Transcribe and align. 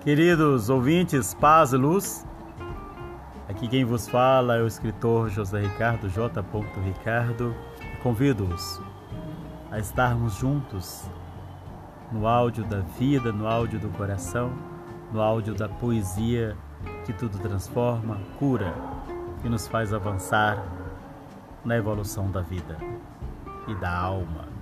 Queridos 0.00 0.70
ouvintes, 0.70 1.34
paz 1.34 1.72
e 1.72 1.76
luz. 1.76 2.24
Aqui 3.48 3.66
quem 3.66 3.84
vos 3.84 4.08
fala 4.08 4.56
é 4.56 4.62
o 4.62 4.66
escritor 4.66 5.28
José 5.28 5.60
Ricardo 5.60 6.08
J. 6.08 6.40
Ricardo. 6.84 7.52
Convido-os 8.00 8.80
a 9.72 9.78
estarmos 9.80 10.34
juntos 10.34 11.10
no 12.12 12.28
áudio 12.28 12.64
da 12.64 12.78
vida, 12.78 13.32
no 13.32 13.48
áudio 13.48 13.80
do 13.80 13.88
coração, 13.90 14.52
no 15.12 15.20
áudio 15.20 15.52
da 15.52 15.68
poesia 15.68 16.56
que 17.04 17.12
tudo 17.12 17.36
transforma, 17.38 18.20
cura 18.38 18.72
e 19.44 19.48
nos 19.48 19.66
faz 19.66 19.92
avançar 19.92 20.64
na 21.64 21.76
evolução 21.76 22.30
da 22.30 22.40
vida 22.40 22.78
e 23.66 23.74
da 23.74 23.92
alma. 23.92 24.57